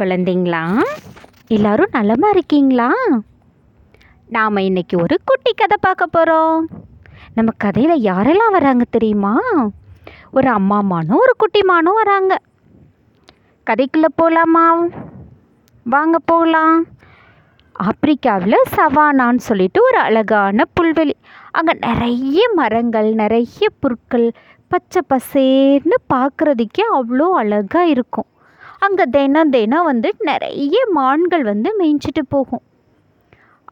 குழந்தைங்களா? 0.00 0.64
எல்லாரும் 1.56 1.94
நலமாக 1.96 2.34
இருக்கீங்களா? 2.34 2.88
நாம் 4.36 4.56
இன்னைக்கு 4.56 4.96
ஒரு 5.02 5.16
குட்டி 5.24 5.52
கதை 5.52 5.76
பார்க்க 5.80 6.06
போகிறோம் 6.06 6.58
நம்ம 7.34 7.50
கதையில் 7.56 8.04
யாரெல்லாம் 8.08 8.54
வராங்க 8.56 8.84
தெரியுமா? 8.90 9.32
ஒரு 10.30 10.48
அம்மா 10.58 10.78
மானும் 10.90 11.22
ஒரு 11.24 11.34
குட்டி 11.36 11.62
மானும் 11.62 11.98
வராங்க. 12.00 12.32
கதைக்குள்ளே 13.66 14.10
போகலாமா 14.14 14.64
வாங்க 15.94 16.18
போகலாம் 16.24 16.78
ஆப்பிரிக்காவில் 17.76 18.58
சவானான்னு 18.76 19.42
சொல்லிட்டு 19.48 19.82
ஒரு 19.82 19.98
அழகான 19.98 20.64
புல்வெளி. 20.80 21.16
அங்கே 21.50 21.74
நிறைய 21.86 22.40
மரங்கள் 22.54 23.10
நிறைய 23.12 23.68
புற்கள் 23.80 24.28
பச்சை 24.68 25.02
பசேர்னு 25.12 25.98
பார்க்குறதுக்கே 26.14 26.86
அவ்வளோ 26.98 27.28
அழகாக 27.42 27.86
இருக்கும். 27.86 28.30
அங்கே 28.82 29.04
தினம் 29.14 29.52
தினம் 29.54 29.86
வந்து 29.90 30.08
நிறைய 30.28 30.76
மான்கள் 30.98 31.44
வந்து 31.50 31.68
மேய்ஞ்சிட்டு 31.78 32.22
போகும். 32.34 32.62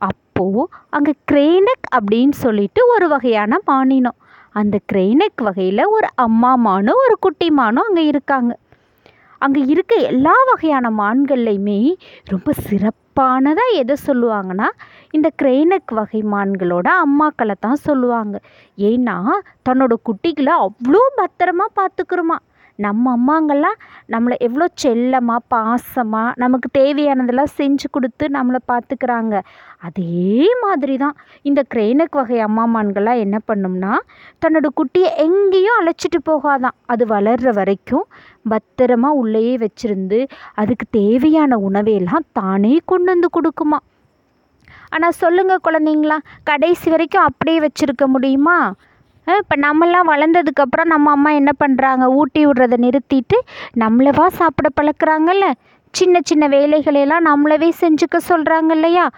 அப்போது 0.08 0.62
அங்கே 0.96 1.12
கிரேனக் 1.30 1.86
அப்படின்னு 1.96 2.36
சொல்லிட்டு 2.44 2.80
ஒரு 2.94 3.06
வகையான 3.14 3.58
மானினம். 3.70 4.18
அந்த 4.60 4.76
கிரேனக் 4.90 5.42
வகையில் 5.48 5.82
ஒரு 5.96 6.08
அம்மா 6.24 6.52
மானும் 6.66 7.02
ஒரு 7.04 7.16
குட்டி 7.24 7.48
மானும் 7.60 7.86
அங்கே 7.88 8.04
இருக்காங்க. 8.12 8.52
அங்கே 9.44 9.60
இருக்க 9.72 9.94
எல்லா 10.10 10.34
வகையான 10.50 10.90
மான்கள்லையுமே 11.00 11.80
ரொம்ப 12.32 12.50
சிறப்பானதாக 12.66 13.76
எதை 13.80 13.96
சொல்லுவாங்கன்னா 14.06 14.68
இந்த 15.16 15.28
கிரேனக் 15.40 15.92
வகை 15.98 16.20
மான்களோட 16.34 16.88
அம்மாக்களை 17.04 17.56
தான் 17.66 17.84
சொல்லுவாங்க. 17.88 18.36
ஏன்னா 18.90 19.16
தன்னோட 19.68 19.94
குட்டிகளை 20.08 20.54
அவ்வளோ 20.66 21.02
பத்திரமா 21.20 21.66
பார்த்துக்குருமா. 21.80 22.38
நம்ம 22.84 23.12
அம்மாங்கள்லாம் 23.16 23.78
நம்மளை 24.12 24.36
எவ்வளோ 24.46 24.66
செல்லமாக 24.82 25.40
பாசமாக 25.54 26.34
நமக்கு 26.42 26.68
தேவையானதெல்லாம் 26.78 27.52
செஞ்சு 27.58 27.86
கொடுத்து 27.90 28.24
நம்மளை 28.36 28.60
பார்த்துக்கிறாங்க. 28.72 29.34
அதே 29.88 30.46
மாதிரி 30.64 30.96
தான் 31.04 31.16
இந்த 31.48 31.60
கிரேனக் 31.74 32.18
வகை 32.20 32.38
அம்மாமான்கள்லாம் 32.48 33.22
என்ன 33.24 33.36
பண்ணும்னா 33.48 33.92
தன்னோட 34.44 34.68
குட்டியை 34.80 35.10
எங்கேயும் 35.26 35.78
அழைச்சிட்டு 35.80 36.20
போகாதான். 36.30 36.76
அது 36.94 37.06
வளர்கிற 37.14 37.52
வரைக்கும் 37.60 38.06
பத்திரமா 38.52 39.10
உள்ளேயே 39.22 39.54
வச்சுருந்து 39.64 40.18
அதுக்கு 40.62 40.86
தேவையான 41.00 41.58
உணவையெல்லாம் 41.68 42.26
தானே 42.32 42.74
கொண்டு 42.92 43.10
வந்து 43.12 43.30
கொடுக்குமா? 43.36 43.80
ஆனால் 44.94 45.18
சொல்லுங்கள் 45.22 45.64
குழந்தைங்களா 45.66 46.18
கடைசி 46.50 46.90
வரைக்கும் 46.90 47.26
அப்படியே 47.28 47.58
வச்சுருக்க 47.64 48.04
முடியுமா? 48.12 48.58
இப்போ 49.34 49.54
நம்மளாம் 49.56 50.10
வளர்ந்ததுக்கப்புறம் 50.12 50.90
நம்ம 50.92 51.10
அம்மா 51.10 51.30
என்ன 51.30 51.52
பண்ணுறாங்க 51.62 52.04
ஊட்டி 52.18 52.46
விடுறதை 52.46 52.76
நிறுத்திட்டு 52.76 53.38
நம்மளவா 53.80 54.26
சாப்பிட 54.26 54.68
பழக்கிறாங்கல்ல? 54.80 55.46
சின்ன 55.94 56.18
சின்ன 56.24 56.44
வேலைகளையெல்லாம் 56.48 57.26
நம்மளவே 57.26 57.68
செஞ்சுக்க 57.80 58.16
சொல்கிறாங்க 58.28 58.70
இல்லையா? 58.70 59.10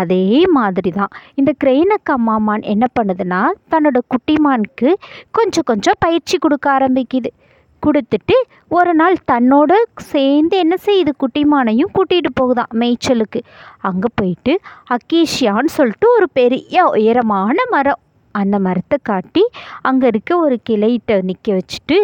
அதே 0.00 0.44
மாதிரி 0.56 0.90
தான் 0.90 1.12
இந்த 1.34 1.52
கிரெயினக் 1.64 2.12
அம்மாமான் 2.14 2.62
என்ன 2.62 2.86
பண்ணுதுன்னா 3.00 3.40
தன்னோட 3.70 3.98
குட்டிமானுக்கு 4.12 4.90
கொஞ்சம் 5.30 5.66
கொஞ்சம் 5.70 5.98
பயிற்சி 5.98 6.38
கொடுக்க 6.38 6.68
ஆரம்பிக்குது. 6.78 7.30
கொடுத்துட்டு 7.82 8.36
ஒரு 8.68 8.94
நாள் 8.94 9.16
தன்னோட 9.32 9.72
சேர்ந்து 10.12 10.56
என்ன 10.58 10.74
செய்யுது? 10.86 11.12
குட்டிமானையும் 11.22 11.92
கூட்டிகிட்டு 11.94 12.30
போகுதான் 12.34 12.70
மேய்ச்சலுக்கு. 12.80 13.40
அங்கே 13.80 14.10
போயிட்டு 14.14 14.60
அக்கீஷியான்னு 14.96 15.76
சொல்லிட்டு 15.78 16.08
ஒரு 16.12 16.28
பெரிய 16.32 16.84
உயரமான 16.86 17.56
மரம் 17.70 18.00
அந்த 18.32 18.56
மரத்தை 18.58 18.98
காட்டி 19.02 19.42
அங்கே 19.82 20.06
இருக்க 20.06 20.30
ஒரு 20.38 20.56
கிளையிட்ட 20.70 21.18
நிற்க 21.22 21.48
வச்சுட்டு 21.52 21.98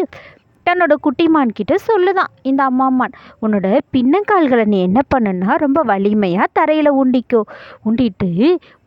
தன்னோட 0.66 0.94
குட்டிமான் 1.02 1.54
கிட்ட 1.54 1.74
சொல்லுதான் 1.86 2.32
இந்த 2.42 2.62
அம்மாமான் 2.64 3.14
உன்னோட 3.42 3.66
பின்னங்கால்களை 3.92 4.64
நீ 4.64 4.78
என்ன 4.80 5.00
பண்ணுன்னா 5.14 5.54
ரொம்ப 5.56 5.82
வலிமையாக 5.82 6.52
தரையில் 6.52 6.90
உண்டிக்கோ 6.94 7.40
உண்டிட்டு 7.84 8.28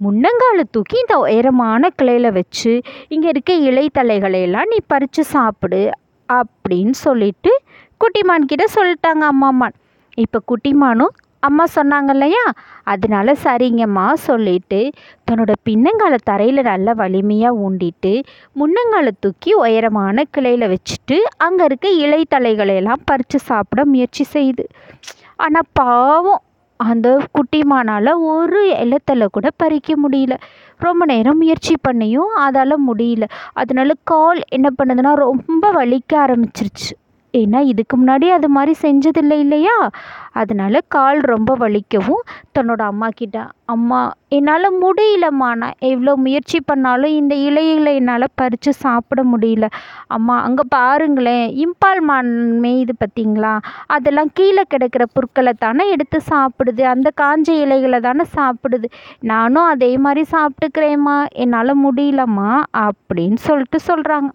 முன்னங்காலை 0.01 0.65
தூக்கி 0.71 0.97
இந்த 0.99 1.17
உயரமான 1.17 1.89
கிளையில் 1.95 2.29
வச்சு 2.31 2.73
இங்கே 3.07 3.29
இருக்க 3.29 3.53
இலைத்தலைகளையெல்லாம் 3.69 4.71
நீ 4.71 4.79
பறித்து 4.87 5.25
சாப்பிடு 5.31 5.81
அப்படின்னு 6.29 6.95
சொல்லிட்டு 7.01 7.53
குட்டிமான் 8.01 8.45
கிட்ட 8.45 8.65
சொல்லிட்டாங்க 8.75 9.25
அம்மாமான் 9.25 9.75
இப்போ 10.17 10.39
குட்டிமானும் 10.51 11.13
அம்மா 11.43 11.65
சொன்னாங்க 11.75 12.09
இல்லையா 12.09 12.43
அதனால 12.83 13.33
சரிங்கம்மா 13.43 14.05
சொல்லிட்டு 14.27 14.81
தன்னோட 15.27 15.53
பின்னங்கால 15.67 16.15
தரையில் 16.23 16.61
நல்லா 16.61 16.91
வலிமையாக 16.91 17.59
ஊண்டிட்டு 17.65 18.13
முன்னங்கால 18.55 19.11
தூக்கி 19.19 19.53
உயரமான 19.53 20.23
கிளையில் 20.31 20.71
வச்சுட்டு 20.73 21.17
அங்கே 21.37 21.63
இருக்க 21.63 21.89
இலை 22.03 22.21
தலைகளையெல்லாம் 22.35 23.05
பறித்து 23.05 23.39
சாப்பிட 23.49 23.85
முயற்சி 23.85 24.25
செய்யுது 24.33 24.65
ஆனால் 25.35 25.69
பாவம் 25.73 26.41
அந்த 26.79 27.07
குட்டிமானால் 27.37 28.11
ஒரு 28.33 28.61
இலத்தலை 28.83 29.25
கூட 29.31 29.47
பறிக்க 29.57 29.93
முடியல. 30.03 30.35
ரொம்ப 30.79 31.05
நேரம் 31.05 31.37
முயற்சி 31.37 31.75
பண்ணியும் 31.87 32.31
அதால் 32.45 32.75
முடியல. 32.87 33.25
அதனால 33.53 33.93
கால் 34.03 34.39
என்ன 34.47 34.67
பண்ணுதுன்னா 34.77 35.11
ரொம்ப 35.25 35.63
வலிக்க 35.71 36.11
ஆரம்பிச்சிருச்சு. 36.25 36.89
ஏன்னா 37.33 37.59
இதுக்கு 37.59 37.95
முன்னாடி 37.97 38.27
அது 38.29 38.49
மாதிரி 38.49 38.73
செஞ்சதில்லை 38.81 39.37
இல்லையா? 39.39 39.75
அதனால் 40.31 40.77
கால் 40.87 41.19
ரொம்ப 41.19 41.51
வலிக்கவும் 41.55 42.23
தன்னோட 42.55 42.81
அம்மா 42.81 43.07
கிட்ட 43.15 43.37
அம்மா 43.65 43.99
என்னால் 44.29 44.67
முடியலம்மா. 44.81 45.49
நான் 45.55 45.77
எவ்வளோ 45.79 46.15
முயற்சி 46.15 46.59
பண்ணாலும் 46.59 47.11
இந்த 47.11 47.35
இலைகளை 47.35 47.95
என்னால் 47.95 48.25
பறித்து 48.35 48.73
சாப்பிட 48.73 49.23
முடியல. 49.23 49.67
அம்மா 50.07 50.35
அங்கே 50.41 50.63
பாருங்களேன். 50.69 51.45
இம்பால் 51.65 52.01
மான் 52.01 52.31
மேயுது 52.61 52.95
பார்த்தீங்களா 52.99 53.53
அதெல்லாம் 53.87 54.31
கீழே 54.33 54.63
கிடக்கிற 54.63 55.05
புற்களை 55.13 55.53
தானே 55.59 55.89
எடுத்து 55.89 56.21
சாப்பிடுது. 56.29 56.81
அந்த 56.81 57.11
காஞ்ச 57.21 57.49
இலைகளை 57.65 57.99
தானே 57.99 58.25
சாப்பிடுது. 58.35 58.89
நானும் 59.19 59.65
அதே 59.65 59.97
மாதிரி 59.97 60.25
சாப்பிட்டுக்கிறேம்மா. 60.31 61.17
என்னால் 61.33 61.81
முடியலம்மா 61.85 62.51
அப்படின்னு 62.85 63.39
சொல்லிட்டு 63.47 63.79
சொல்கிறாங்க 63.87 64.29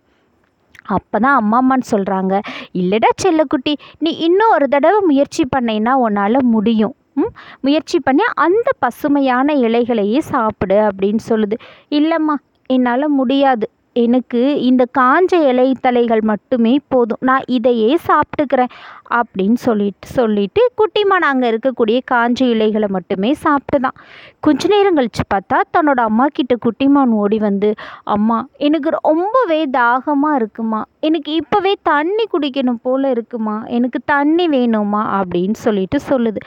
அப்போ 0.86 1.18
தான் 1.18 1.36
அம்மா 1.36 1.62
அம்மான்னு 1.62 1.90
சொல்கிறாங்க 1.90 2.40
இல்லைடா 2.72 3.10
செல்லக்குட்டி 3.22 3.74
நீ 3.98 4.10
இன்னும் 4.10 4.50
ஒரு 4.50 4.68
தடவை 4.68 5.00
முயற்சி 5.00 5.44
பண்ணேன்னா 5.56 5.92
உன்னால் 5.92 6.38
முடியும். 6.42 6.94
ம்? 7.14 7.32
முயற்சி 7.60 8.00
பண்ணி 8.00 8.22
அந்த 8.34 8.70
பசுமையான 8.78 9.54
இலைகளையே 9.54 10.18
சாப்பிடு 10.18 10.74
அப்படின்னு 10.74 11.18
சொல்லுது. 11.28 11.58
இல்லைம்மா 11.90 12.34
என்னால் 12.66 13.08
முடியாது. 13.08 13.70
எனக்கு 14.04 14.60
இந்த 14.60 14.82
காஞ்ச 14.98 15.34
இலை 15.48 15.66
தலைகள் 15.80 16.20
மட்டுமே 16.20 16.80
போதும். 16.88 17.20
நான் 17.20 17.44
இதையே 17.46 17.98
சாப்பிட்டுக்கிறேன் 18.08 18.72
அப்படின்னு 19.14 19.58
சொல்லிட்டு 19.66 20.08
சொல்லிட்டு 20.08 20.62
குட்டிமான் 20.76 21.26
அங்கே 21.30 21.50
இருக்கக்கூடிய 21.50 21.98
காஞ்ச 22.12 22.40
இலைகளை 22.46 22.88
மட்டுமே 22.88 23.32
சாப்பிட்டு 23.34 23.80
தான் 23.80 23.96
கொஞ்ச 24.40 24.68
நேரம் 24.68 24.94
கழித்து 24.94 25.24
பார்த்தா 25.34 25.58
தன்னோட 25.76 26.00
அம்மா 26.00 26.26
கிட்ட 26.32 26.56
குட்டிமான் 26.66 27.12
ஓடி 27.22 27.38
வந்து 27.38 27.70
அம்மா 28.04 28.38
எனக்கு 28.58 28.90
ரொம்பவே 29.02 29.66
தாகமாக 29.66 30.36
இருக்குமா? 30.36 30.84
எனக்கு 31.00 31.40
இப்போவே 31.40 31.72
தண்ணி 31.82 32.24
குடிக்கணும் 32.32 32.82
போல் 32.82 33.04
இருக்குமா? 33.04 33.62
எனக்கு 33.68 34.00
தண்ணி 34.04 34.48
வேணுமா? 34.48 35.02
அப்படின்னு 35.18 35.58
சொல்லிட்டு 35.66 35.98
சொல்லுது. 36.08 36.40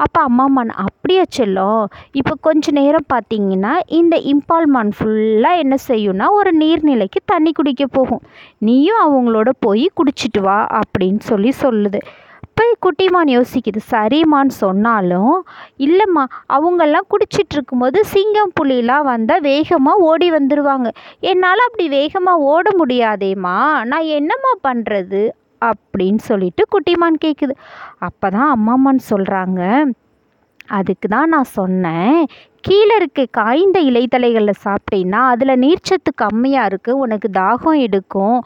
அப்போ 0.00 0.20
அம்மாமான் 0.28 0.72
அப்படியா 0.84 1.24
செல்லம். 1.36 1.84
இப்போ 2.20 2.34
கொஞ்ச 2.46 2.72
நேரம் 2.78 3.10
பார்த்தீங்கன்னா 3.12 3.72
இந்த 3.98 4.16
இம்பால்மான் 4.32 4.90
ஃபுல்லாக 4.96 5.62
என்ன 5.64 5.76
செய்யும்னா 5.88 6.26
ஒரு 6.38 6.52
நீர்நிலைக்கு 6.62 7.20
தண்ணி 7.32 7.52
குடிக்க 7.52 7.86
போகும். 7.86 8.24
நீயும் 8.68 9.02
அவங்களோட 9.06 9.50
போய் 9.66 9.86
குடிச்சிட்டு 10.00 10.42
வா 10.48 10.58
அப்படின்னு 10.80 11.22
சொல்லி 11.30 11.52
சொல்லுது. 11.62 12.00
இப்போ 12.46 12.64
குட்டிமான் 12.84 13.30
யோசிக்குது 13.34 13.80
சரிம்மான்னு 13.90 14.54
சொன்னாலும் 14.62 15.36
இல்லைம்மா 15.86 16.24
அவங்கெல்லாம் 16.56 17.06
குடிச்சிட்டு 17.12 17.54
இருக்கும்போது 17.56 17.98
சிங்கம் 18.12 18.52
புலிலாம் 18.58 19.06
வந்தால் 19.12 19.44
வேகமாக 19.50 20.04
ஓடி 20.08 20.28
வந்துடுவாங்க 20.36 20.90
என்னால் 21.30 21.66
அப்படி 21.68 21.86
வேகமாக 21.98 22.48
ஓட 22.54 22.66
முடியாதேம்மா. 22.80 23.56
நான் 23.92 24.10
என்னம்மா 24.18 24.52
பண்ணுறது 24.68 25.22
அப்படின்னு 25.70 26.22
சொல்லிட்டு 26.30 26.64
குட்டிமான் 26.74 27.24
கேட்குது 27.24 27.56
அப்போ 28.08 28.28
தான் 28.30 28.52
அம்மாமான் 28.56 29.02
சொல்கிறாங்க 29.10 29.60
அதுக்கு 30.78 31.06
தான் 31.08 31.32
நான் 31.34 31.54
சொன்னேன் 31.58 32.18
கீழே 32.66 32.94
இருக்க 32.98 33.20
காய்ந்த 33.38 33.78
இலைத்தலைகளில் 33.88 34.60
சாப்பிட்டீங்கன்னா 34.64 35.20
அதில் 35.30 35.60
நீர்ச்சத்து 35.62 36.10
கம்மியாக 36.22 36.68
இருக்குது 36.70 37.00
உனக்கு 37.04 37.28
தாகம் 37.38 37.78
எடுக்கும். 37.86 38.36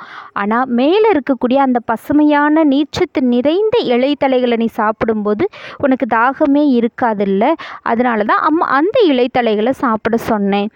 ஆனால் 0.40 0.70
மேலே 0.78 1.06
இருக்கக்கூடிய 1.14 1.58
அந்த 1.66 1.80
பசுமையான 1.90 2.64
நீர்ச்சத்து 2.72 3.22
நிறைந்த 3.34 3.78
இலைத்தலைகளை 3.94 4.58
நீ 4.62 4.68
சாப்பிடும்போது 4.80 5.46
உனக்கு 5.84 6.06
தாகமே 6.18 6.64
இருக்காதுல்ல. 6.78 7.44
அதனால 7.82 8.24
தான் 8.30 8.44
அம்மா 8.48 8.66
அந்த 8.78 8.96
இலைத்தலைகளை 9.12 9.74
சாப்பிட 9.84 10.18
சொன்னேன். 10.30 10.70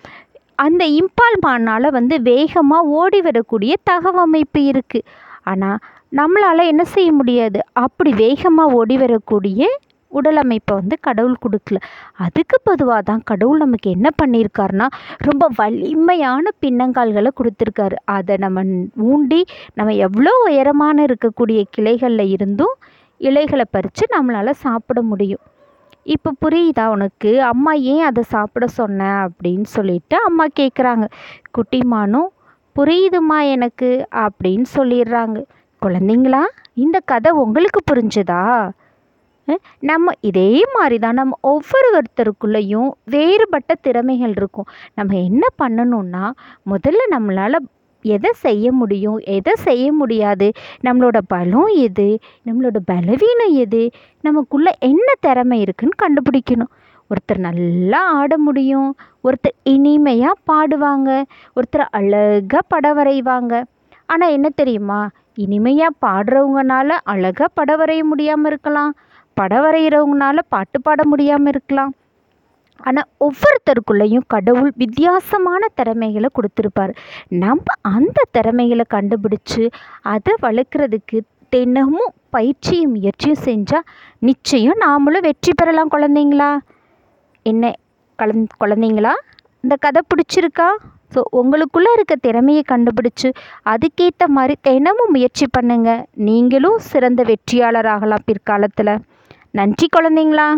அந்த 0.67 0.85
இம்பால் 1.01 1.41
மானால் 1.47 1.95
வந்து 1.99 2.19
வேகமாக 2.31 2.93
ஓடி 3.01 3.21
வரக்கூடிய 3.29 3.75
தகவமைப்பு 3.91 4.63
இருக்குது 4.73 5.09
ஆனால் 5.45 5.81
நம்மளால் 6.13 6.71
என்ன 6.73 6.85
செய்ய 6.85 7.13
முடியாது? 7.13 7.59
அப்படி 7.73 8.13
வேகமாக 8.13 8.73
ஓடி 8.73 8.97
வரக்கூடிய 8.97 9.67
உடல் 10.13 10.37
அமைப்பை 10.37 10.77
வந்து 10.77 10.97
கடவுள் 11.01 11.37
கொடுக்கல. 11.45 11.79
அதுக்கு 12.17 12.57
பொதுவாக 12.63 13.03
தான் 13.03 13.23
கடவுள் 13.25 13.59
நமக்கு 13.59 13.91
என்ன 13.91 14.09
பண்ணியிருக்காருனா 14.23 14.87
ரொம்ப 15.19 15.45
வலிமையான 15.57 16.45
பின்னங்கால்களை 16.63 17.31
கொடுத்துருக்காரு. 17.41 17.97
அதை 18.05 18.37
நம்ம 18.37 18.65
ஊண்டி 19.11 19.41
நம்ம 19.75 19.95
எவ்வளோ 20.07 20.33
உயரமான 20.49 21.05
இருக்கக்கூடிய 21.05 21.63
கிளைகளில் 21.71 22.27
இருந்தும் 22.29 22.75
இலைகளை 23.21 23.65
பறித்து 23.71 24.05
நம்மளால் 24.17 24.61
சாப்பிட 24.65 25.03
முடியும். 25.03 25.45
இப்போ 26.03 26.31
புரியுதா 26.45 26.85
உனக்கு? 26.87 27.31
அம்மா 27.43 27.73
ஏன் 27.93 28.03
அதை 28.03 28.23
சாப்பிட 28.35 28.67
சொன்ன? 28.67 29.29
அப்படின்னு 29.29 29.69
சொல்லிட்டு 29.77 30.17
அம்மா 30.29 30.45
கேட்குறாங்க 30.61 31.07
குட்டிமானும் 31.57 32.29
புரியுதுமா 32.77 33.39
எனக்கு? 33.55 33.91
அப்படின்னு 34.25 34.67
சொல்லிடுறாங்க. 34.77 35.39
குழந்தைங்களா? 35.85 36.43
இந்த 36.85 36.97
கதை 37.13 37.31
உங்களுக்கு 37.43 37.81
புரிஞ்சுதா? 37.91 38.43
நம்ம 39.91 40.13
இதே 40.29 40.51
மாதிரி 40.75 40.97
தான் 41.05 41.19
நம்ம 41.21 41.37
ஒவ்வொருத்தருக்குள்ளேயும் 41.53 42.91
வேறுபட்ட 43.15 43.75
திறமைகள் 43.87 44.35
இருக்கும். 44.39 44.69
நம்ம 44.99 45.17
என்ன 45.29 45.45
பண்ணணும்னா 45.63 46.25
முதல்ல 46.73 47.07
நம்மளால் 47.15 47.59
எதை 48.05 48.31
செய்ய 48.45 48.67
முடியும் 48.81 49.19
எதை 49.37 49.55
செய்ய 49.67 49.87
முடியாது 50.01 50.47
நம்மளோட 50.87 51.19
பலம் 51.33 51.73
எது 51.87 52.07
நம்மளோட 52.49 52.79
பலவீனம் 52.91 53.57
எது 53.65 53.83
நமக்குள்ளே 54.27 54.73
என்ன 54.91 55.09
திறமை 55.27 55.59
இருக்குன்னு 55.65 56.03
கண்டுபிடிக்கணும். 56.05 56.73
ஒருத்தர் 57.11 57.41
நல்லா 57.49 58.01
ஆட 58.21 58.33
முடியும் 58.47 58.91
ஒருத்தர் 59.27 59.57
இனிமையாக 59.75 60.43
பாடுவாங்க 60.51 61.11
ஒருத்தர் 61.57 61.85
அழகாக 61.99 62.63
படம் 62.73 62.99
வரைவாங்க 62.99 63.55
ஆனால் 64.13 64.35
என்ன 64.37 64.49
தெரியுமா? 64.61 65.01
இனிமையாக 65.45 65.99
பாடுறவங்கனால 66.05 66.99
அழகாக 67.13 67.49
படம் 67.59 67.81
வரைய 67.81 68.03
முடியாமல் 68.11 68.51
இருக்கலாம். 68.51 68.93
படம் 69.37 69.65
வரைகிறவங்கனால 69.65 70.39
பாட்டு 70.55 70.79
பாட 70.87 71.01
முடியாமல் 71.13 71.51
இருக்கலாம். 71.53 71.93
ஆனால் 72.89 73.09
ஒவ்வொருத்தருக்குள்ளேயும் 73.27 74.27
கடவுள் 74.35 74.71
வித்தியாசமான 74.83 75.63
திறமைகளை 75.79 76.29
கொடுத்துருப்பார். 76.37 76.93
நம்ம 77.43 77.65
அந்த 77.97 78.19
திறமைகளை 78.37 78.85
கண்டுபிடிச்சு 78.95 79.65
அதை 80.15 80.35
வளர்க்குறதுக்கு 80.47 81.19
தினமும் 81.55 82.13
பயிற்சியும் 82.35 82.93
முயற்சியும் 82.95 83.43
செஞ்சால் 83.49 83.87
நிச்சயம் 84.29 84.81
நாமளும் 84.85 85.27
வெற்றி 85.29 85.53
பெறலாம் 85.55 85.93
குழந்தைங்களா? 85.95 86.51
என்ன 87.47 87.73
கலந் 88.23 88.47
குழந்தைங்களா? 88.63 89.15
இந்த 89.65 89.75
கதை 89.85 90.03
பிடிச்சிருக்கா? 90.11 90.69
ஸோ 91.15 91.21
உங்களுக்குள்ளே 91.33 91.91
இருக்க 91.93 92.17
திறமையை 92.17 92.63
கண்டுபிடிச்சு 92.73 93.29
அதுக்கேற்ற 93.65 94.27
மாதிரி 94.27 94.55
தினமும் 94.61 95.11
முயற்சி 95.11 95.47
பண்ணுங்கள் 95.59 96.05
நீங்களும் 96.29 96.79
சிறந்த 96.91 97.23
வெற்றியாளராகலாம் 97.23 98.27
பிற்காலத்தில். 98.27 98.95
நன்றி 99.51 99.87
குழந்தைங்களா? 99.97 100.49